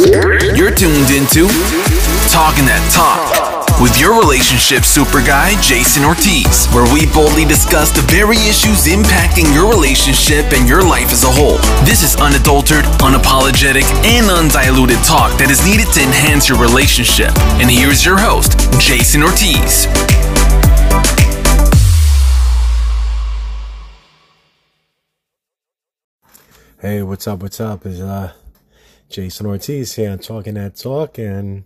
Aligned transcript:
You're 0.00 0.72
tuned 0.72 1.12
into 1.12 1.44
Talking 2.32 2.64
That 2.64 2.80
Talk 2.88 3.20
with 3.84 4.00
your 4.00 4.16
relationship 4.16 4.88
super 4.88 5.20
guy, 5.20 5.60
Jason 5.60 6.08
Ortiz, 6.08 6.72
where 6.72 6.88
we 6.88 7.04
boldly 7.12 7.44
discuss 7.44 7.92
the 7.92 8.00
very 8.08 8.40
issues 8.48 8.88
impacting 8.88 9.52
your 9.52 9.68
relationship 9.68 10.56
and 10.56 10.64
your 10.66 10.80
life 10.80 11.12
as 11.12 11.24
a 11.24 11.30
whole. 11.30 11.60
This 11.84 12.00
is 12.00 12.16
unadulterated, 12.16 12.88
unapologetic, 13.04 13.84
and 14.00 14.24
undiluted 14.32 14.96
talk 15.04 15.36
that 15.36 15.52
is 15.52 15.60
needed 15.68 15.92
to 15.92 16.00
enhance 16.00 16.48
your 16.48 16.56
relationship. 16.56 17.36
And 17.60 17.68
here's 17.68 18.00
your 18.00 18.16
host, 18.16 18.56
Jason 18.80 19.20
Ortiz. 19.20 19.84
Hey, 26.80 27.02
what's 27.02 27.28
up? 27.28 27.42
What's 27.42 27.60
up? 27.60 27.84
Is 27.84 28.00
uh 28.00 28.32
Jason 29.10 29.46
Ortiz 29.46 29.96
here 29.96 30.16
talking 30.18 30.54
that 30.54 30.76
talk 30.76 31.18
and 31.18 31.64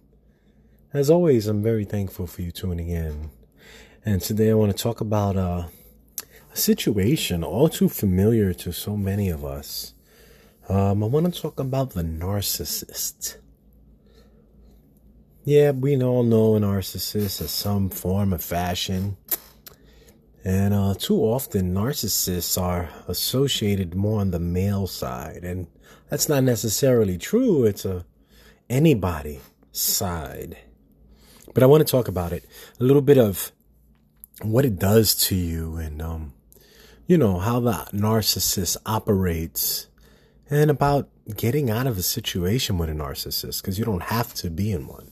as 0.94 1.10
always 1.10 1.46
I'm 1.46 1.62
very 1.62 1.84
thankful 1.84 2.26
for 2.26 2.40
you 2.40 2.50
tuning 2.50 2.88
in. 2.88 3.28
And 4.02 4.22
today 4.22 4.50
I 4.50 4.54
want 4.54 4.74
to 4.74 4.82
talk 4.82 5.02
about 5.02 5.36
uh, 5.36 5.64
a 6.50 6.56
situation 6.56 7.44
all 7.44 7.68
too 7.68 7.90
familiar 7.90 8.54
to 8.54 8.72
so 8.72 8.96
many 8.96 9.28
of 9.28 9.44
us. 9.44 9.92
Um, 10.70 11.04
I 11.04 11.06
want 11.06 11.34
to 11.34 11.38
talk 11.38 11.60
about 11.60 11.90
the 11.90 12.02
narcissist. 12.02 13.36
Yeah, 15.44 15.72
we 15.72 16.02
all 16.02 16.22
know 16.22 16.56
a 16.56 16.60
narcissist 16.60 17.42
as 17.42 17.50
some 17.50 17.90
form 17.90 18.32
of 18.32 18.42
fashion. 18.42 19.18
And 20.44 20.74
uh, 20.74 20.94
too 20.98 21.16
often, 21.20 21.72
narcissists 21.72 22.60
are 22.60 22.90
associated 23.08 23.94
more 23.94 24.20
on 24.20 24.30
the 24.30 24.38
male 24.38 24.86
side, 24.86 25.42
and 25.42 25.68
that's 26.10 26.28
not 26.28 26.44
necessarily 26.44 27.16
true. 27.16 27.64
It's 27.64 27.86
a 27.86 28.04
anybody 28.68 29.40
side. 29.72 30.58
But 31.54 31.62
I 31.62 31.66
want 31.66 31.86
to 31.86 31.90
talk 31.90 32.08
about 32.08 32.32
it 32.32 32.44
a 32.78 32.84
little 32.84 33.00
bit 33.00 33.16
of 33.16 33.52
what 34.42 34.66
it 34.66 34.78
does 34.78 35.14
to 35.28 35.34
you, 35.34 35.76
and 35.76 36.02
um, 36.02 36.34
you 37.06 37.16
know 37.16 37.38
how 37.38 37.60
the 37.60 37.88
narcissist 37.94 38.76
operates, 38.84 39.86
and 40.50 40.70
about 40.70 41.08
getting 41.34 41.70
out 41.70 41.86
of 41.86 41.96
a 41.96 42.02
situation 42.02 42.76
with 42.76 42.90
a 42.90 42.92
narcissist 42.92 43.62
because 43.62 43.78
you 43.78 43.84
don't 43.86 44.04
have 44.04 44.34
to 44.34 44.50
be 44.50 44.72
in 44.72 44.86
one. 44.88 45.10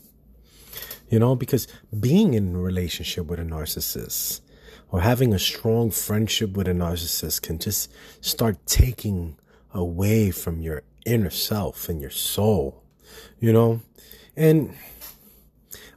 You 1.08 1.18
know, 1.18 1.36
because 1.36 1.68
being 1.98 2.34
in 2.34 2.54
a 2.54 2.58
relationship 2.58 3.26
with 3.26 3.38
a 3.38 3.44
narcissist 3.44 4.42
or 4.92 5.00
having 5.00 5.32
a 5.32 5.38
strong 5.38 5.90
friendship 5.90 6.52
with 6.52 6.68
a 6.68 6.72
narcissist 6.72 7.40
can 7.42 7.58
just 7.58 7.90
start 8.20 8.64
taking 8.66 9.36
away 9.72 10.30
from 10.30 10.60
your 10.60 10.82
inner 11.06 11.30
self 11.30 11.88
and 11.88 12.00
your 12.00 12.10
soul, 12.10 12.84
you 13.40 13.50
know? 13.52 13.80
And 14.36 14.74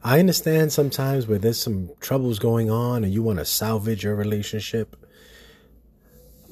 I 0.02 0.18
understand 0.18 0.72
sometimes 0.72 1.26
where 1.26 1.38
there's 1.38 1.60
some 1.60 1.90
troubles 2.00 2.38
going 2.38 2.70
on 2.70 3.04
and 3.04 3.12
you 3.12 3.22
want 3.22 3.38
to 3.38 3.44
salvage 3.44 4.02
your 4.02 4.14
relationship. 4.14 4.96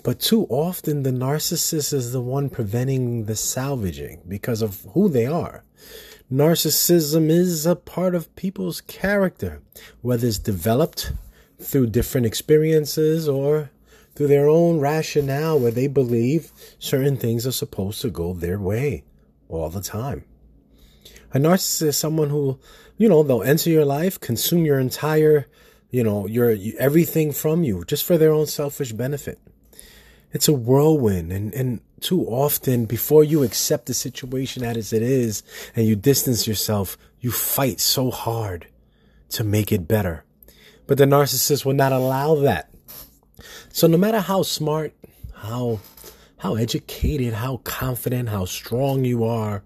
But 0.02 0.20
too 0.20 0.44
often, 0.50 1.02
the 1.02 1.12
narcissist 1.12 1.94
is 1.94 2.12
the 2.12 2.20
one 2.20 2.50
preventing 2.50 3.24
the 3.24 3.36
salvaging 3.36 4.20
because 4.28 4.60
of 4.60 4.84
who 4.92 5.08
they 5.08 5.24
are. 5.24 5.64
Narcissism 6.30 7.30
is 7.30 7.64
a 7.64 7.74
part 7.74 8.14
of 8.14 8.34
people's 8.36 8.82
character, 8.82 9.62
whether 10.02 10.26
it's 10.26 10.38
developed 10.38 11.12
through 11.64 11.86
different 11.86 12.26
experiences 12.26 13.28
or 13.28 13.70
through 14.14 14.28
their 14.28 14.48
own 14.48 14.78
rationale 14.78 15.58
where 15.58 15.70
they 15.70 15.86
believe 15.86 16.52
certain 16.78 17.16
things 17.16 17.46
are 17.46 17.52
supposed 17.52 18.00
to 18.02 18.10
go 18.10 18.32
their 18.32 18.58
way 18.58 19.04
all 19.48 19.68
the 19.68 19.80
time. 19.80 20.24
A 21.32 21.38
narcissist 21.38 21.82
is 21.82 21.96
someone 21.96 22.30
who, 22.30 22.60
you 22.96 23.08
know, 23.08 23.22
they'll 23.22 23.42
enter 23.42 23.70
your 23.70 23.84
life, 23.84 24.20
consume 24.20 24.64
your 24.64 24.78
entire, 24.78 25.46
you 25.90 26.04
know, 26.04 26.26
your 26.26 26.56
everything 26.78 27.32
from 27.32 27.64
you 27.64 27.84
just 27.84 28.04
for 28.04 28.16
their 28.16 28.32
own 28.32 28.46
selfish 28.46 28.92
benefit. 28.92 29.40
It's 30.32 30.48
a 30.48 30.52
whirlwind 30.52 31.32
and, 31.32 31.52
and 31.54 31.80
too 32.00 32.24
often 32.26 32.86
before 32.86 33.24
you 33.24 33.42
accept 33.42 33.86
the 33.86 33.94
situation 33.94 34.62
as 34.62 34.92
it 34.92 35.02
is 35.02 35.42
and 35.74 35.86
you 35.86 35.96
distance 35.96 36.46
yourself, 36.46 36.96
you 37.20 37.32
fight 37.32 37.80
so 37.80 38.10
hard 38.10 38.68
to 39.30 39.42
make 39.42 39.72
it 39.72 39.88
better. 39.88 40.24
But 40.86 40.98
the 40.98 41.04
narcissist 41.04 41.64
will 41.64 41.74
not 41.74 41.92
allow 41.92 42.34
that. 42.36 42.70
So 43.72 43.86
no 43.86 43.96
matter 43.96 44.20
how 44.20 44.42
smart, 44.42 44.94
how 45.34 45.80
how 46.38 46.56
educated, 46.56 47.32
how 47.32 47.56
confident, 47.64 48.28
how 48.28 48.44
strong 48.44 49.04
you 49.04 49.24
are, 49.24 49.62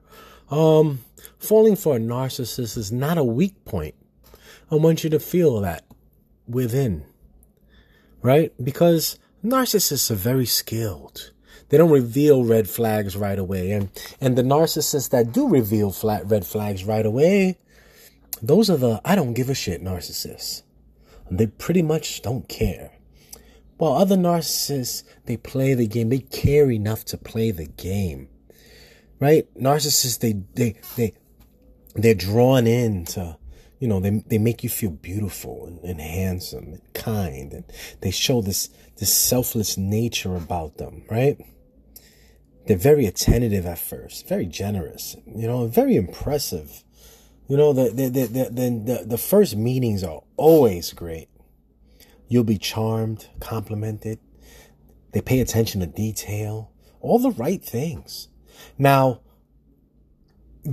um, 0.48 1.00
falling 1.38 1.74
for 1.74 1.96
a 1.96 2.00
narcissist 2.00 2.76
is 2.76 2.92
not 2.92 3.18
a 3.18 3.24
weak 3.24 3.64
point. 3.64 3.96
I 4.70 4.76
want 4.76 5.02
you 5.02 5.10
to 5.10 5.18
feel 5.18 5.60
that 5.60 5.84
within. 6.46 7.04
Right? 8.22 8.52
Because 8.62 9.18
narcissists 9.44 10.10
are 10.10 10.14
very 10.14 10.46
skilled. 10.46 11.32
They 11.68 11.78
don't 11.78 11.90
reveal 11.90 12.44
red 12.44 12.68
flags 12.68 13.16
right 13.16 13.38
away. 13.38 13.72
And 13.72 13.90
and 14.20 14.36
the 14.36 14.42
narcissists 14.42 15.10
that 15.10 15.32
do 15.32 15.48
reveal 15.48 15.90
flat 15.90 16.26
red 16.26 16.46
flags 16.46 16.84
right 16.84 17.04
away, 17.04 17.58
those 18.40 18.70
are 18.70 18.76
the 18.76 19.00
I 19.04 19.16
don't 19.16 19.34
give 19.34 19.50
a 19.50 19.54
shit 19.54 19.82
narcissists. 19.82 20.62
They 21.31 21.47
pretty 21.47 21.83
much 21.83 22.22
don't 22.22 22.49
care. 22.49 22.93
While 23.77 23.93
other 23.93 24.16
narcissists, 24.16 25.05
they 25.27 25.37
play 25.37 25.75
the 25.75 25.87
game. 25.87 26.09
They 26.09 26.19
care 26.19 26.71
enough 26.71 27.05
to 27.06 27.16
play 27.16 27.50
the 27.50 27.66
game. 27.66 28.28
Right? 29.21 29.47
Narcissists, 29.56 30.19
they, 30.19 30.43
they, 30.55 30.81
they, 30.97 31.15
they're 31.94 32.15
drawn 32.15 32.66
in 32.66 33.05
to, 33.06 33.37
you 33.78 33.89
know, 33.89 34.00
they, 34.00 34.22
they 34.27 34.39
make 34.39 34.62
you 34.65 34.69
feel 34.69 34.91
beautiful 34.91 35.66
and, 35.66 35.78
and 35.84 36.00
handsome 36.00 36.72
and 36.72 36.94
kind. 36.94 37.53
And 37.53 37.65
they 38.00 38.10
show 38.10 38.43
this, 38.43 38.69
this 38.97 39.12
selfless 39.12 39.77
nature 39.77 40.34
about 40.34 40.78
them, 40.78 41.05
right? 41.09 41.39
They're 42.66 42.77
very 42.77 43.06
attentive 43.06 43.65
at 43.65 43.78
first, 43.78 44.28
very 44.28 44.47
generous, 44.47 45.16
you 45.27 45.47
know, 45.47 45.66
very 45.66 45.97
impressive 45.97 46.84
you 47.48 47.56
know, 47.56 47.72
the, 47.72 47.91
the, 47.91 48.09
the, 48.09 48.50
the, 48.50 49.04
the, 49.06 49.19
first 49.19 49.56
meetings 49.56 50.04
are 50.04 50.22
always 50.36 50.92
great. 50.92 51.28
You'll 52.28 52.44
be 52.44 52.59
charmed, 52.59 53.28
complimented. 53.41 54.19
They 55.12 55.22
pay 55.22 55.41
attention 55.41 55.81
to 55.81 55.86
detail, 55.86 56.70
all 57.00 57.19
the 57.19 57.31
right 57.31 57.64
things. 57.64 58.28
Now, 58.76 59.22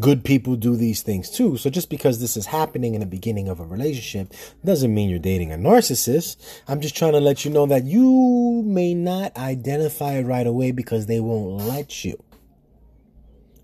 good 0.02 0.26
people 0.26 0.58
do 0.58 0.76
these 0.76 1.02
things 1.02 1.30
too. 1.30 1.56
So 1.56 1.70
just 1.70 1.90
because 1.90 2.20
this 2.20 2.36
is 2.36 2.48
happening 2.48 2.94
in 2.94 3.00
the 3.00 3.06
beginning 3.06 3.48
of 3.48 3.62
a 3.62 3.66
relationship 3.66 4.34
doesn't 4.66 4.94
mean 4.94 5.10
you're 5.10 5.20
dating 5.20 5.54
a 5.54 5.58
narcissist. 5.58 6.36
I'm 6.68 6.82
just 6.82 6.98
trying 6.98 7.14
to 7.14 7.22
let 7.22 7.46
you 7.46 7.52
know 7.52 7.66
that 7.68 7.86
you 7.86 8.64
may 8.66 8.94
not 8.94 9.38
identify 9.38 10.14
it 10.14 10.24
right 10.24 10.46
away 10.46 10.72
because 10.72 11.06
they 11.06 11.22
won't 11.22 11.66
let 11.66 12.04
you 12.04 12.22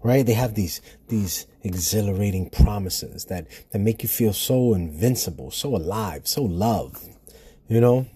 right? 0.04 0.26
They 0.26 0.34
have 0.34 0.56
these, 0.56 0.82
these 1.08 1.46
exhilarating 1.64 2.50
promises 2.50 3.26
that, 3.26 3.48
that 3.72 3.80
make 3.80 4.04
you 4.04 4.10
feel 4.10 4.34
so 4.34 4.74
invincible, 4.74 5.52
so 5.52 5.76
alive, 5.76 6.28
so 6.28 6.44
loved, 6.44 7.08
you 7.68 7.80
know? 7.80 8.08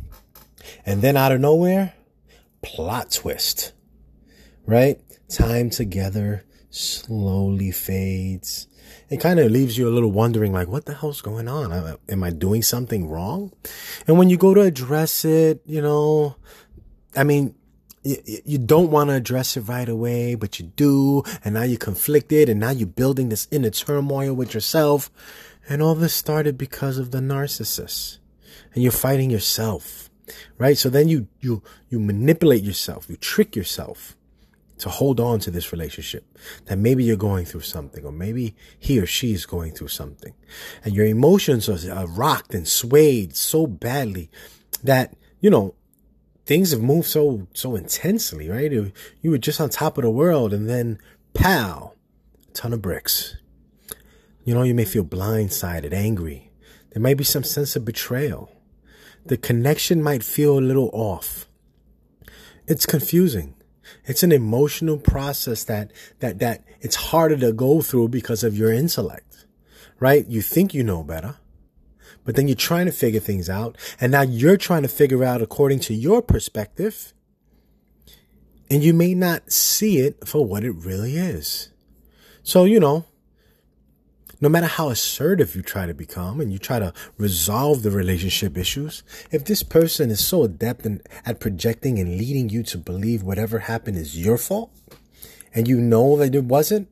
And 0.86 1.02
then 1.02 1.16
out 1.16 1.32
of 1.32 1.42
nowhere, 1.42 1.94
plot 2.62 3.12
twist, 3.12 3.74
right? 4.66 5.00
Time 5.30 5.70
together 5.70 6.44
slowly 6.70 7.72
fades. 7.72 8.68
It 9.10 9.20
kind 9.20 9.40
of 9.40 9.52
leaves 9.52 9.78
you 9.78 9.88
a 9.88 9.94
little 9.94 10.12
wondering, 10.12 10.52
like, 10.52 10.68
what 10.68 10.86
the 10.86 10.94
hell's 10.94 11.22
going 11.22 11.48
on? 11.48 11.98
Am 12.10 12.24
I 12.24 12.30
doing 12.32 12.64
something 12.64 13.08
wrong? 13.08 13.52
And 14.08 14.18
when 14.18 14.30
you 14.30 14.38
go 14.38 14.54
to 14.54 14.62
address 14.62 15.26
it, 15.26 15.62
you 15.66 15.82
know, 15.82 16.36
I 17.16 17.24
mean, 17.24 17.56
you 18.06 18.60
don't 18.60 18.92
want 18.92 19.10
to 19.10 19.16
address 19.16 19.58
it 19.58 19.62
right 19.62 19.90
away, 19.90 20.36
but 20.36 20.60
you 20.60 20.68
do. 20.68 21.24
And 21.44 21.56
now 21.56 21.64
you're 21.64 21.78
conflicted 21.78 22.50
and 22.50 22.60
now 22.60 22.70
you're 22.70 22.88
building 22.88 23.30
this 23.30 23.48
inner 23.50 23.72
turmoil 23.72 24.34
with 24.34 24.54
yourself. 24.54 25.10
And 25.68 25.82
all 25.82 25.96
this 25.96 26.14
started 26.14 26.58
because 26.58 27.00
of 27.00 27.10
the 27.10 27.20
narcissist 27.20 28.20
and 28.74 28.84
you're 28.84 28.92
fighting 28.92 29.32
yourself, 29.32 30.12
right? 30.60 30.78
So 30.78 30.90
then 30.90 31.08
you, 31.08 31.28
you, 31.40 31.64
you 31.90 32.00
manipulate 32.00 32.64
yourself, 32.64 33.10
you 33.10 33.18
trick 33.18 33.56
yourself 33.56 34.16
to 34.78 34.90
hold 34.90 35.20
on 35.20 35.40
to 35.40 35.50
this 35.50 35.72
relationship 35.72 36.26
that 36.66 36.78
maybe 36.78 37.04
you're 37.04 37.16
going 37.16 37.46
through 37.46 37.62
something 37.62 38.06
or 38.06 38.12
maybe 38.12 38.56
he 38.78 39.00
or 39.00 39.08
she 39.08 39.32
is 39.32 39.46
going 39.46 39.72
through 39.72 39.88
something 39.88 40.34
and 40.84 40.94
your 40.94 41.06
emotions 41.06 41.70
are 41.70 42.08
rocked 42.08 42.54
and 42.54 42.68
swayed 42.68 43.36
so 43.36 43.66
badly 43.66 44.30
that, 44.84 45.16
you 45.40 45.50
know, 45.50 45.74
things 46.46 46.72
have 46.72 46.82
moved 46.82 47.08
so 47.08 47.48
so 47.54 47.76
intensely, 47.76 48.50
right? 48.50 48.72
You 48.72 48.92
were 49.24 49.38
just 49.38 49.60
on 49.60 49.70
top 49.70 49.98
of 49.98 50.04
the 50.04 50.10
world, 50.10 50.54
and 50.54 50.70
then 50.70 51.00
pow, 51.34 51.94
ton 52.54 52.74
of 52.74 52.82
bricks. 52.82 53.38
You 54.44 54.54
know, 54.54 54.64
you 54.64 54.76
may 54.76 54.86
feel 54.86 55.04
blindsided, 55.04 55.92
angry. 55.92 56.52
There 56.92 57.02
might 57.02 57.18
be 57.18 57.24
some 57.24 57.44
sense 57.44 57.76
of 57.76 57.84
betrayal. 57.84 58.52
The 59.26 59.38
connection 59.38 60.04
might 60.04 60.24
feel 60.24 60.60
a 60.60 60.62
little 60.62 60.92
off. 60.94 61.48
It's 62.68 62.86
confusing. 62.86 63.56
It's 64.06 64.24
an 64.24 64.32
emotional 64.32 64.98
process 64.98 65.64
that, 65.64 65.92
that, 66.20 66.40
that 66.40 66.64
it's 66.80 66.96
harder 66.96 67.38
to 67.38 67.52
go 67.52 67.82
through 67.82 68.10
because 68.10 68.44
of 68.44 68.58
your 68.58 68.72
intellect, 68.72 69.46
right? 70.00 70.26
You 70.28 70.42
think 70.42 70.74
you 70.74 70.84
know 70.84 71.04
better, 71.04 71.38
but 72.26 72.36
then 72.36 72.48
you're 72.48 72.56
trying 72.56 72.88
to 72.88 72.92
figure 72.92 73.20
things 73.20 73.50
out. 73.50 73.78
And 74.02 74.12
now 74.12 74.24
you're 74.24 74.58
trying 74.58 74.82
to 74.82 74.88
figure 74.90 75.24
out 75.24 75.42
according 75.42 75.80
to 75.82 75.94
your 75.94 76.22
perspective. 76.22 77.14
And 78.70 78.84
you 78.84 78.94
may 78.94 79.14
not 79.14 79.52
see 79.52 80.00
it 80.00 80.28
for 80.28 80.44
what 80.44 80.64
it 80.64 80.72
really 80.72 81.18
is. 81.18 81.70
So, 82.42 82.66
you 82.66 82.80
know, 82.80 83.06
no 84.42 84.50
matter 84.50 84.68
how 84.68 84.90
assertive 84.90 85.56
you 85.56 85.62
try 85.62 85.86
to 85.86 85.94
become 85.94 86.42
and 86.42 86.52
you 86.52 86.60
try 86.60 86.80
to 86.80 86.94
resolve 87.18 87.84
the 87.84 87.92
relationship 87.92 88.58
issues, 88.58 89.04
if 89.32 89.46
this 89.46 89.64
person 89.64 90.10
is 90.12 90.26
so 90.26 90.44
adept 90.44 90.86
in, 90.86 91.02
at 91.26 91.40
projecting 91.40 92.00
and 92.00 92.18
leading 92.18 92.50
you 92.50 92.64
to 92.64 92.78
believe 92.78 93.24
whatever 93.24 93.60
happened 93.60 93.98
is 93.98 94.20
your 94.20 94.38
fault, 94.38 94.72
and 95.54 95.68
you 95.68 95.80
know 95.80 96.18
that 96.18 96.36
it 96.36 96.44
wasn't, 96.44 96.90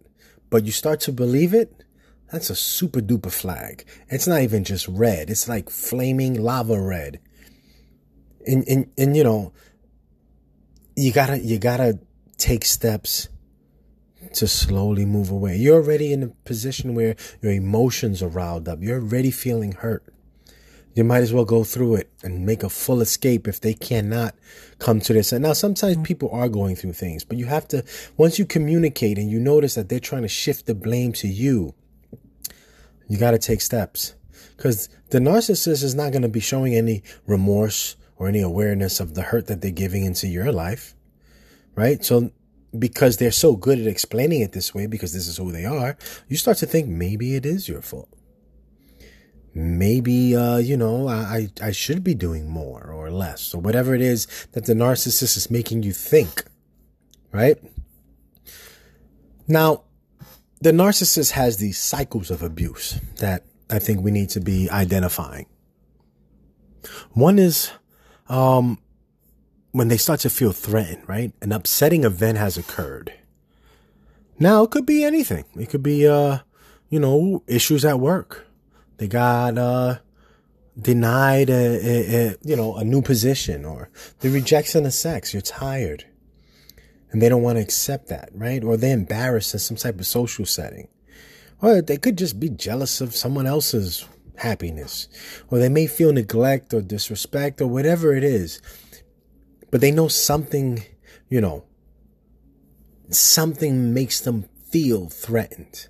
but 0.49 0.63
you 0.65 0.71
start 0.71 0.99
to 1.01 1.11
believe 1.11 1.53
it, 1.53 1.82
that's 2.33 2.49
a 2.49 2.55
super 2.55 2.99
duper 2.99 3.31
flag. 3.31 3.85
It's 4.09 4.25
not 4.25 4.41
even 4.41 4.63
just 4.63 4.87
red, 4.87 5.29
it's 5.29 5.47
like 5.47 5.69
flaming 5.69 6.41
lava 6.41 6.81
red. 6.81 7.19
And, 8.47 8.67
and, 8.67 8.91
and 8.97 9.15
you 9.15 9.23
know, 9.23 9.53
you 10.95 11.13
gotta, 11.13 11.37
you 11.37 11.59
gotta 11.59 11.99
take 12.37 12.65
steps 12.65 13.29
to 14.33 14.47
slowly 14.47 15.05
move 15.05 15.29
away. 15.29 15.57
You're 15.57 15.75
already 15.75 16.11
in 16.11 16.23
a 16.23 16.27
position 16.27 16.95
where 16.95 17.15
your 17.43 17.51
emotions 17.51 18.23
are 18.23 18.29
riled 18.29 18.67
up. 18.67 18.79
You're 18.81 18.99
already 18.99 19.29
feeling 19.29 19.73
hurt. 19.73 20.03
You 20.95 21.03
might 21.03 21.21
as 21.21 21.33
well 21.33 21.45
go 21.45 21.63
through 21.63 21.95
it 21.95 22.11
and 22.23 22.47
make 22.47 22.63
a 22.63 22.69
full 22.69 23.01
escape 23.01 23.47
if 23.47 23.61
they 23.61 23.75
cannot 23.75 24.33
come 24.79 24.99
to 25.01 25.13
this. 25.13 25.31
And 25.31 25.43
now 25.43 25.53
sometimes 25.53 25.97
mm. 25.97 26.03
people 26.03 26.29
are 26.31 26.49
going 26.49 26.75
through 26.75 26.93
things, 26.93 27.23
but 27.23 27.37
you 27.37 27.45
have 27.45 27.67
to, 27.67 27.85
once 28.17 28.39
you 28.39 28.45
communicate 28.45 29.19
and 29.19 29.29
you 29.29 29.39
notice 29.39 29.75
that 29.75 29.89
they're 29.89 29.99
trying 29.99 30.23
to 30.23 30.27
shift 30.27 30.65
the 30.65 30.73
blame 30.75 31.13
to 31.13 31.27
you, 31.27 31.75
you 33.13 33.19
got 33.19 33.31
to 33.31 33.37
take 33.37 33.61
steps 33.61 34.15
because 34.57 34.89
the 35.11 35.19
narcissist 35.19 35.83
is 35.83 35.93
not 35.93 36.11
going 36.11 36.23
to 36.23 36.27
be 36.27 36.39
showing 36.39 36.73
any 36.73 37.03
remorse 37.27 37.95
or 38.15 38.27
any 38.27 38.41
awareness 38.41 38.99
of 38.99 39.13
the 39.13 39.21
hurt 39.21 39.45
that 39.45 39.61
they're 39.61 39.69
giving 39.69 40.03
into 40.03 40.27
your 40.27 40.51
life. 40.51 40.95
Right. 41.75 42.03
So 42.03 42.31
because 42.77 43.17
they're 43.17 43.29
so 43.29 43.55
good 43.55 43.79
at 43.79 43.85
explaining 43.85 44.41
it 44.41 44.53
this 44.53 44.73
way, 44.73 44.87
because 44.87 45.13
this 45.13 45.27
is 45.27 45.37
who 45.37 45.51
they 45.51 45.63
are, 45.63 45.95
you 46.27 46.37
start 46.37 46.57
to 46.57 46.65
think 46.65 46.89
maybe 46.89 47.35
it 47.35 47.45
is 47.45 47.69
your 47.69 47.83
fault. 47.83 48.09
Maybe, 49.53 50.35
uh, 50.35 50.57
you 50.57 50.75
know, 50.75 51.07
I, 51.07 51.49
I 51.61 51.71
should 51.71 52.03
be 52.03 52.15
doing 52.15 52.49
more 52.49 52.89
or 52.91 53.11
less 53.11 53.53
or 53.53 53.61
whatever 53.61 53.93
it 53.93 54.01
is 54.01 54.25
that 54.53 54.65
the 54.65 54.73
narcissist 54.73 55.37
is 55.37 55.51
making 55.51 55.83
you 55.83 55.93
think. 55.93 56.45
Right? 57.31 57.59
Now, 59.47 59.83
the 60.63 60.71
narcissist 60.71 61.31
has 61.31 61.57
these 61.57 61.77
cycles 61.77 62.31
of 62.31 62.41
abuse 62.41 62.97
that 63.17 63.43
I 63.69 63.79
think 63.79 64.01
we 64.01 64.11
need 64.11 64.29
to 64.29 64.39
be 64.39 64.69
identifying. 64.69 65.45
One 67.11 67.37
is, 67.37 67.71
um, 68.29 68.79
when 69.73 69.89
they 69.89 69.97
start 69.97 70.21
to 70.21 70.29
feel 70.29 70.53
threatened, 70.53 71.03
right? 71.05 71.33
An 71.41 71.51
upsetting 71.51 72.05
event 72.05 72.37
has 72.37 72.57
occurred. 72.57 73.11
Now, 74.39 74.63
it 74.63 74.71
could 74.71 74.85
be 74.85 75.03
anything. 75.03 75.43
It 75.59 75.69
could 75.69 75.83
be, 75.83 76.07
uh, 76.07 76.39
you 76.89 76.99
know, 76.99 77.43
issues 77.45 77.83
at 77.83 77.99
work. 77.99 78.47
They 78.97 79.07
got, 79.09 79.57
uh, 79.57 79.97
denied 80.81 81.49
a, 81.49 81.53
a, 81.53 82.15
a, 82.15 82.35
you 82.41 82.55
know, 82.55 82.77
a 82.77 82.85
new 82.85 83.01
position 83.01 83.65
or 83.65 83.89
the 84.21 84.29
rejection 84.29 84.85
of 84.85 84.93
sex. 84.93 85.33
You're 85.33 85.41
tired 85.41 86.05
and 87.13 87.21
they 87.21 87.29
don't 87.29 87.43
want 87.43 87.57
to 87.57 87.63
accept 87.63 88.09
that, 88.09 88.29
right? 88.33 88.61
Or 88.61 88.75
they're 88.75 88.93
embarrassed 88.93 89.53
in 89.53 89.59
some 89.61 89.77
type 89.77 89.99
of 89.99 90.05
social 90.05 90.45
setting. 90.45 90.89
Or 91.61 91.81
they 91.81 91.95
could 91.97 92.17
just 92.17 92.41
be 92.41 92.49
jealous 92.49 92.99
of 92.99 93.15
someone 93.15 93.47
else's 93.47 94.05
happiness. 94.35 95.07
Or 95.49 95.59
they 95.59 95.69
may 95.69 95.87
feel 95.87 96.11
neglect 96.11 96.73
or 96.73 96.81
disrespect 96.81 97.61
or 97.61 97.67
whatever 97.67 98.13
it 98.13 98.25
is 98.25 98.61
but 99.73 99.81
they 99.81 99.89
know 99.89 100.07
something, 100.07 100.83
you 101.29 101.41
know, 101.41 101.63
something 103.09 103.91
makes 103.91 104.19
them 104.19 104.47
feel 104.69 105.09
threatened. 105.09 105.87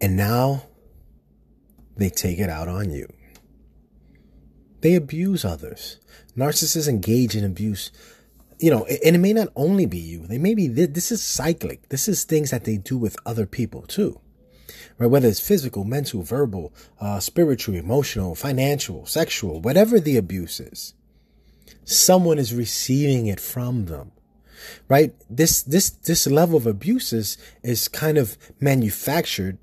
And 0.00 0.16
now 0.16 0.66
they 1.96 2.10
take 2.10 2.40
it 2.40 2.50
out 2.50 2.66
on 2.66 2.90
you. 2.90 3.06
They 4.80 4.96
abuse 4.96 5.44
others. 5.44 6.00
Narcissists 6.36 6.88
engage 6.88 7.36
in 7.36 7.44
abuse, 7.44 7.92
you 8.58 8.70
know, 8.70 8.84
and 8.84 9.16
it 9.16 9.18
may 9.18 9.32
not 9.32 9.48
only 9.56 9.86
be 9.86 9.98
you. 9.98 10.26
They 10.26 10.38
may 10.38 10.54
be, 10.54 10.68
this 10.68 11.12
is 11.12 11.22
cyclic. 11.22 11.88
This 11.88 12.08
is 12.08 12.24
things 12.24 12.50
that 12.50 12.64
they 12.64 12.76
do 12.76 12.96
with 12.96 13.16
other 13.26 13.46
people 13.46 13.82
too. 13.82 14.20
Right? 14.98 15.10
Whether 15.10 15.28
it's 15.28 15.46
physical, 15.46 15.84
mental, 15.84 16.22
verbal, 16.22 16.72
uh, 17.00 17.20
spiritual, 17.20 17.74
emotional, 17.74 18.34
financial, 18.34 19.06
sexual, 19.06 19.60
whatever 19.60 20.00
the 20.00 20.16
abuse 20.16 20.60
is 20.60 20.94
someone 21.86 22.38
is 22.38 22.52
receiving 22.52 23.26
it 23.26 23.40
from 23.40 23.86
them 23.86 24.10
right 24.88 25.14
this 25.30 25.62
this 25.62 25.90
this 25.90 26.26
level 26.26 26.56
of 26.56 26.66
abuse 26.66 27.12
is, 27.12 27.38
is 27.62 27.88
kind 27.88 28.18
of 28.18 28.36
manufactured 28.60 29.58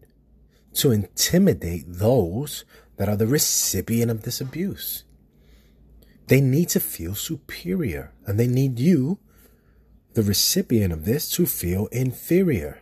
to 0.73 0.91
intimidate 0.91 1.83
those 1.87 2.63
that 2.97 3.09
are 3.09 3.17
the 3.17 3.27
recipient 3.27 4.09
of 4.09 4.23
this 4.23 4.39
abuse 4.39 5.03
they 6.27 6.41
need 6.41 6.69
to 6.69 6.79
feel 6.79 7.15
superior 7.15 8.13
and 8.25 8.39
they 8.39 8.47
need 8.47 8.79
you 8.79 9.19
the 10.13 10.23
recipient 10.23 10.93
of 10.93 11.05
this 11.05 11.29
to 11.31 11.45
feel 11.45 11.87
inferior 11.87 12.79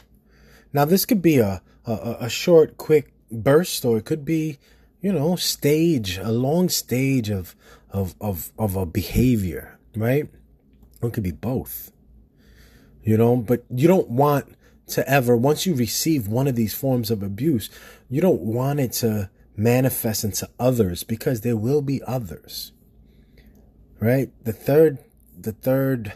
now 0.74 0.86
this 0.86 1.06
could 1.06 1.22
be 1.22 1.38
a 1.38 1.62
a, 1.86 2.18
a 2.22 2.30
short 2.30 2.78
quick 2.78 3.14
burst 3.32 3.84
or 3.86 3.98
it 3.98 4.06
could 4.06 4.26
be 4.26 4.58
you 5.02 5.12
know 5.12 5.36
stage 5.36 6.18
a 6.18 6.32
long 6.32 6.70
stage 6.70 7.30
of 7.30 7.56
of 7.92 8.16
of 8.22 8.52
of 8.58 8.76
a 8.76 8.86
behavior, 8.86 9.78
right? 9.96 10.30
it 11.04 11.14
could 11.14 11.24
be 11.24 11.32
both. 11.32 11.92
You 13.04 13.18
know, 13.18 13.38
but 13.38 13.66
you 13.74 13.88
don't 13.88 14.10
want 14.10 14.56
to 14.88 15.08
ever 15.10 15.36
once 15.36 15.66
you 15.66 15.74
receive 15.74 16.28
one 16.28 16.48
of 16.48 16.56
these 16.56 16.74
forms 16.74 17.10
of 17.10 17.24
abuse, 17.24 17.70
you 18.10 18.22
don't 18.22 18.42
want 18.42 18.80
it 18.80 18.92
to 18.94 19.30
manifest 19.56 20.24
into 20.24 20.48
others 20.60 21.04
because 21.04 21.42
there 21.42 21.58
will 21.58 21.82
be 21.82 22.02
others. 22.04 22.72
Right? 24.02 24.30
The 24.44 24.52
third 24.52 24.98
the 25.40 25.54
third 25.54 26.14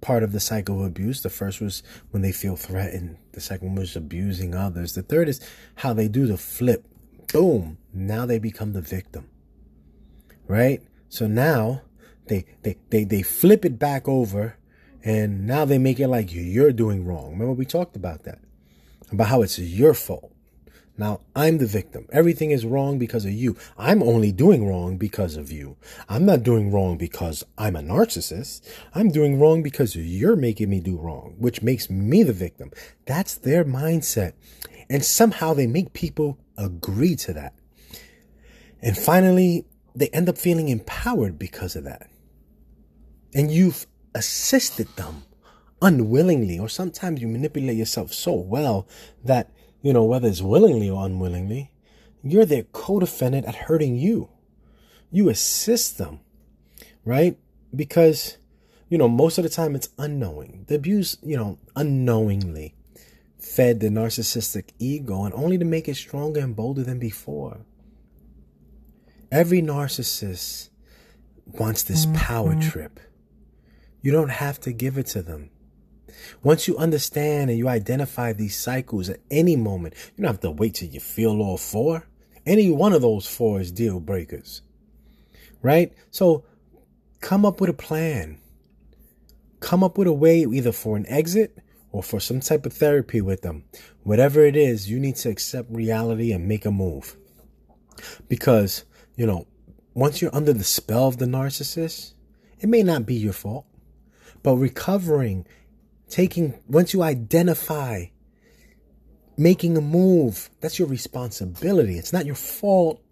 part 0.00 0.22
of 0.22 0.30
the 0.30 0.40
cycle 0.40 0.80
of 0.80 0.86
abuse. 0.86 1.22
The 1.22 1.28
first 1.28 1.60
was 1.60 1.82
when 2.12 2.22
they 2.22 2.32
feel 2.32 2.54
threatened. 2.54 3.16
The 3.32 3.40
second 3.40 3.74
was 3.74 3.96
abusing 3.96 4.54
others. 4.54 4.94
The 4.94 5.02
third 5.02 5.28
is 5.28 5.40
how 5.76 5.92
they 5.92 6.06
do 6.06 6.26
the 6.26 6.38
flip. 6.38 6.86
Boom. 7.32 7.78
Now 7.92 8.24
they 8.26 8.38
become 8.38 8.72
the 8.72 8.80
victim 8.80 9.28
right? 10.50 10.82
So 11.08 11.28
now 11.28 11.82
they, 12.26 12.44
they, 12.62 12.76
they, 12.90 13.04
they 13.04 13.22
flip 13.22 13.64
it 13.64 13.78
back 13.78 14.08
over 14.08 14.56
and 15.02 15.46
now 15.46 15.64
they 15.64 15.78
make 15.78 16.00
it 16.00 16.08
like 16.08 16.28
you're 16.32 16.72
doing 16.72 17.06
wrong. 17.06 17.30
Remember 17.30 17.52
we 17.52 17.64
talked 17.64 17.94
about 17.96 18.24
that, 18.24 18.40
about 19.12 19.28
how 19.28 19.42
it's 19.42 19.58
your 19.58 19.94
fault. 19.94 20.32
Now 20.98 21.20
I'm 21.34 21.58
the 21.58 21.66
victim. 21.66 22.06
Everything 22.12 22.50
is 22.50 22.66
wrong 22.66 22.98
because 22.98 23.24
of 23.24 23.32
you. 23.32 23.56
I'm 23.78 24.02
only 24.02 24.32
doing 24.32 24.66
wrong 24.66 24.98
because 24.98 25.36
of 25.36 25.50
you. 25.50 25.76
I'm 26.08 26.26
not 26.26 26.42
doing 26.42 26.70
wrong 26.70 26.98
because 26.98 27.44
I'm 27.56 27.76
a 27.76 27.80
narcissist. 27.80 28.68
I'm 28.94 29.10
doing 29.10 29.40
wrong 29.40 29.62
because 29.62 29.96
you're 29.96 30.36
making 30.36 30.68
me 30.68 30.80
do 30.80 30.98
wrong, 30.98 31.36
which 31.38 31.62
makes 31.62 31.88
me 31.88 32.22
the 32.22 32.32
victim. 32.32 32.70
That's 33.06 33.34
their 33.34 33.64
mindset. 33.64 34.34
And 34.90 35.04
somehow 35.04 35.54
they 35.54 35.66
make 35.66 35.92
people 35.92 36.38
agree 36.58 37.16
to 37.16 37.32
that. 37.32 37.54
And 38.82 38.96
finally, 38.96 39.66
they 39.94 40.08
end 40.08 40.28
up 40.28 40.38
feeling 40.38 40.68
empowered 40.68 41.38
because 41.38 41.76
of 41.76 41.84
that. 41.84 42.10
And 43.32 43.50
you've 43.50 43.86
assisted 44.14 44.88
them 44.96 45.22
unwillingly, 45.80 46.58
or 46.58 46.68
sometimes 46.68 47.22
you 47.22 47.28
manipulate 47.28 47.76
yourself 47.76 48.12
so 48.12 48.34
well 48.34 48.86
that, 49.24 49.50
you 49.82 49.92
know, 49.92 50.04
whether 50.04 50.28
it's 50.28 50.42
willingly 50.42 50.90
or 50.90 51.04
unwillingly, 51.04 51.70
you're 52.22 52.44
their 52.44 52.64
co-defendant 52.64 53.46
at 53.46 53.54
hurting 53.54 53.96
you. 53.96 54.28
You 55.10 55.28
assist 55.28 55.98
them, 55.98 56.20
right? 57.04 57.38
Because, 57.74 58.36
you 58.88 58.98
know, 58.98 59.08
most 59.08 59.38
of 59.38 59.44
the 59.44 59.50
time 59.50 59.74
it's 59.74 59.88
unknowing. 59.98 60.64
The 60.68 60.74
abuse, 60.74 61.16
you 61.22 61.36
know, 61.36 61.58
unknowingly 61.74 62.74
fed 63.38 63.80
the 63.80 63.88
narcissistic 63.88 64.70
ego 64.78 65.24
and 65.24 65.34
only 65.34 65.56
to 65.58 65.64
make 65.64 65.88
it 65.88 65.96
stronger 65.96 66.40
and 66.40 66.54
bolder 66.54 66.82
than 66.82 66.98
before. 66.98 67.64
Every 69.32 69.62
narcissist 69.62 70.68
wants 71.46 71.82
this 71.82 72.06
power 72.14 72.50
mm-hmm. 72.50 72.68
trip. 72.68 73.00
You 74.02 74.12
don't 74.12 74.30
have 74.30 74.60
to 74.60 74.72
give 74.72 74.98
it 74.98 75.06
to 75.08 75.22
them. 75.22 75.50
Once 76.42 76.68
you 76.68 76.76
understand 76.76 77.50
and 77.50 77.58
you 77.58 77.68
identify 77.68 78.32
these 78.32 78.56
cycles 78.56 79.08
at 79.08 79.20
any 79.30 79.56
moment, 79.56 79.94
you 80.16 80.22
don't 80.22 80.32
have 80.32 80.40
to 80.40 80.50
wait 80.50 80.74
till 80.74 80.88
you 80.88 81.00
feel 81.00 81.40
all 81.40 81.56
four. 81.56 82.06
Any 82.46 82.70
one 82.70 82.92
of 82.92 83.02
those 83.02 83.26
four 83.26 83.60
is 83.60 83.70
deal 83.72 84.00
breakers. 84.00 84.62
Right? 85.62 85.92
So 86.10 86.44
come 87.20 87.44
up 87.44 87.60
with 87.60 87.70
a 87.70 87.74
plan. 87.74 88.38
come 89.60 89.84
up 89.84 89.98
with 89.98 90.08
a 90.08 90.12
way 90.12 90.40
either 90.40 90.72
for 90.72 90.96
an 90.96 91.06
exit 91.08 91.58
or 91.92 92.02
for 92.02 92.18
some 92.20 92.40
type 92.40 92.66
of 92.66 92.72
therapy 92.72 93.20
with 93.20 93.42
them. 93.42 93.64
Whatever 94.02 94.44
it 94.44 94.56
is, 94.56 94.90
you 94.90 94.98
need 94.98 95.16
to 95.16 95.28
accept 95.28 95.70
reality 95.70 96.32
and 96.32 96.48
make 96.48 96.64
a 96.64 96.70
move. 96.70 97.16
Because, 98.28 98.84
you 99.16 99.26
know, 99.26 99.46
once 99.94 100.22
you're 100.22 100.34
under 100.34 100.52
the 100.52 100.64
spell 100.64 101.08
of 101.08 101.18
the 101.18 101.26
narcissist, 101.26 102.14
it 102.58 102.68
may 102.68 102.82
not 102.82 103.06
be 103.06 103.14
your 103.14 103.32
fault. 103.32 103.66
But 104.42 104.56
recovering, 104.56 105.46
taking, 106.10 106.60
once 106.68 106.92
you 106.92 107.02
identify, 107.02 108.06
making 109.36 109.76
a 109.76 109.80
move, 109.80 110.50
that's 110.60 110.78
your 110.78 110.88
responsibility. 110.88 111.96
It's 111.96 112.12
not 112.12 112.26
your 112.26 112.34
fault, 112.34 113.02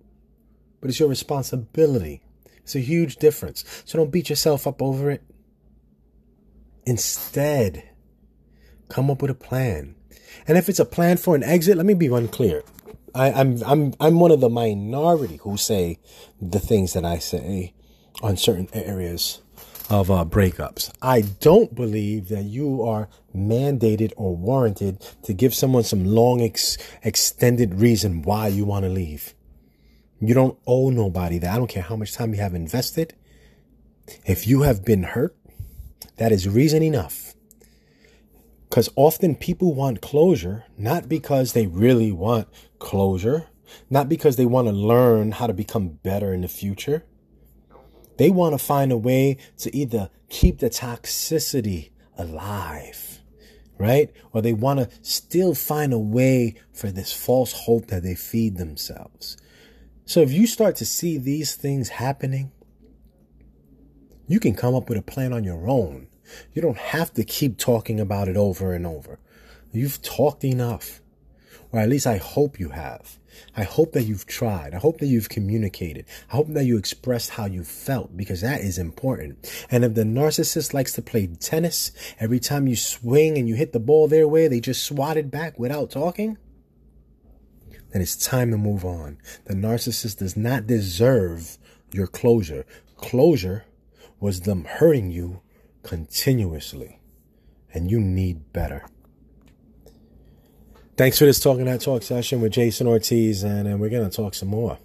but 0.80 0.90
it's 0.90 1.00
your 1.00 1.08
responsibility. 1.08 2.22
It's 2.58 2.74
a 2.74 2.80
huge 2.80 3.16
difference. 3.16 3.64
So 3.86 3.98
don't 3.98 4.10
beat 4.10 4.28
yourself 4.28 4.66
up 4.66 4.82
over 4.82 5.10
it. 5.10 5.22
Instead, 6.84 7.88
come 8.88 9.10
up 9.10 9.22
with 9.22 9.30
a 9.30 9.34
plan. 9.34 9.94
And 10.46 10.58
if 10.58 10.68
it's 10.68 10.78
a 10.78 10.84
plan 10.84 11.16
for 11.16 11.34
an 11.34 11.42
exit, 11.42 11.76
let 11.76 11.86
me 11.86 11.94
be 11.94 12.06
unclear. 12.08 12.62
I, 13.14 13.32
I'm 13.32 13.62
I'm 13.64 13.94
I'm 14.00 14.20
one 14.20 14.30
of 14.30 14.40
the 14.40 14.50
minority 14.50 15.38
who 15.38 15.56
say 15.56 15.98
the 16.40 16.58
things 16.58 16.92
that 16.92 17.04
I 17.04 17.18
say 17.18 17.74
on 18.22 18.36
certain 18.36 18.68
areas 18.72 19.40
of 19.88 20.10
uh, 20.10 20.24
breakups. 20.24 20.92
I 21.00 21.22
don't 21.22 21.74
believe 21.74 22.28
that 22.28 22.44
you 22.44 22.82
are 22.82 23.08
mandated 23.34 24.12
or 24.16 24.36
warranted 24.36 25.00
to 25.22 25.32
give 25.32 25.54
someone 25.54 25.84
some 25.84 26.04
long 26.04 26.42
ex- 26.42 26.76
extended 27.02 27.80
reason 27.80 28.22
why 28.22 28.48
you 28.48 28.64
want 28.64 28.84
to 28.84 28.90
leave. 28.90 29.34
You 30.20 30.34
don't 30.34 30.58
owe 30.66 30.90
nobody 30.90 31.38
that. 31.38 31.54
I 31.54 31.56
don't 31.56 31.68
care 31.68 31.82
how 31.82 31.96
much 31.96 32.12
time 32.12 32.34
you 32.34 32.40
have 32.40 32.54
invested. 32.54 33.14
If 34.26 34.46
you 34.46 34.62
have 34.62 34.84
been 34.84 35.04
hurt, 35.04 35.36
that 36.16 36.32
is 36.32 36.48
reason 36.48 36.82
enough. 36.82 37.34
Because 38.68 38.90
often 38.96 39.34
people 39.34 39.74
want 39.74 40.02
closure, 40.02 40.64
not 40.76 41.08
because 41.08 41.52
they 41.52 41.66
really 41.66 42.12
want 42.12 42.48
closure, 42.78 43.46
not 43.88 44.08
because 44.08 44.36
they 44.36 44.44
want 44.44 44.68
to 44.68 44.72
learn 44.72 45.32
how 45.32 45.46
to 45.46 45.54
become 45.54 45.88
better 45.88 46.34
in 46.34 46.42
the 46.42 46.48
future. 46.48 47.04
They 48.18 48.30
want 48.30 48.52
to 48.52 48.58
find 48.58 48.92
a 48.92 48.98
way 48.98 49.38
to 49.58 49.74
either 49.74 50.10
keep 50.28 50.58
the 50.58 50.68
toxicity 50.68 51.90
alive, 52.18 53.20
right? 53.78 54.10
Or 54.32 54.42
they 54.42 54.52
want 54.52 54.80
to 54.80 54.90
still 55.02 55.54
find 55.54 55.92
a 55.92 55.98
way 55.98 56.56
for 56.72 56.90
this 56.90 57.12
false 57.12 57.52
hope 57.52 57.86
that 57.86 58.02
they 58.02 58.16
feed 58.16 58.56
themselves. 58.56 59.36
So 60.04 60.20
if 60.20 60.32
you 60.32 60.46
start 60.46 60.76
to 60.76 60.84
see 60.84 61.16
these 61.16 61.54
things 61.54 61.90
happening, 61.90 62.50
you 64.26 64.40
can 64.40 64.54
come 64.54 64.74
up 64.74 64.88
with 64.88 64.98
a 64.98 65.02
plan 65.02 65.32
on 65.32 65.44
your 65.44 65.68
own. 65.68 66.08
You 66.52 66.60
don't 66.60 66.76
have 66.76 67.14
to 67.14 67.24
keep 67.24 67.56
talking 67.56 68.00
about 68.00 68.28
it 68.28 68.36
over 68.36 68.74
and 68.74 68.86
over. 68.86 69.18
You've 69.72 70.02
talked 70.02 70.44
enough. 70.44 71.00
Or 71.70 71.80
at 71.80 71.88
least 71.88 72.06
I 72.06 72.16
hope 72.16 72.58
you 72.58 72.70
have. 72.70 73.18
I 73.56 73.64
hope 73.64 73.92
that 73.92 74.04
you've 74.04 74.26
tried. 74.26 74.74
I 74.74 74.78
hope 74.78 74.98
that 74.98 75.06
you've 75.06 75.28
communicated. 75.28 76.06
I 76.30 76.36
hope 76.36 76.48
that 76.48 76.64
you 76.64 76.76
expressed 76.76 77.30
how 77.30 77.46
you 77.46 77.64
felt 77.64 78.16
because 78.16 78.40
that 78.40 78.60
is 78.60 78.78
important. 78.78 79.50
And 79.70 79.84
if 79.84 79.94
the 79.94 80.04
narcissist 80.04 80.74
likes 80.74 80.92
to 80.94 81.02
play 81.02 81.26
tennis, 81.26 81.92
every 82.20 82.40
time 82.40 82.66
you 82.66 82.76
swing 82.76 83.38
and 83.38 83.48
you 83.48 83.54
hit 83.54 83.72
the 83.72 83.80
ball 83.80 84.08
their 84.08 84.28
way, 84.28 84.48
they 84.48 84.60
just 84.60 84.84
swat 84.84 85.16
it 85.16 85.30
back 85.30 85.58
without 85.58 85.90
talking, 85.90 86.38
then 87.92 88.02
it's 88.02 88.16
time 88.16 88.50
to 88.50 88.58
move 88.58 88.84
on. 88.84 89.18
The 89.46 89.54
narcissist 89.54 90.18
does 90.18 90.36
not 90.36 90.66
deserve 90.66 91.58
your 91.92 92.06
closure. 92.06 92.66
Closure 92.96 93.64
was 94.20 94.42
them 94.42 94.64
hurting 94.64 95.10
you 95.10 95.40
continuously, 95.82 97.00
and 97.72 97.90
you 97.90 98.00
need 98.00 98.52
better. 98.52 98.84
Thanks 100.98 101.16
for 101.16 101.26
this 101.26 101.38
Talking 101.38 101.66
That 101.66 101.80
Talk 101.80 102.02
session 102.02 102.40
with 102.40 102.54
Jason 102.54 102.88
Ortiz, 102.88 103.44
and, 103.44 103.68
and 103.68 103.78
we're 103.78 103.88
going 103.88 104.10
to 104.10 104.16
talk 104.16 104.34
some 104.34 104.48
more. 104.48 104.78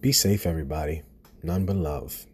Be 0.00 0.10
safe, 0.10 0.46
everybody. 0.46 1.02
None 1.42 1.66
but 1.66 1.76
love. 1.76 2.24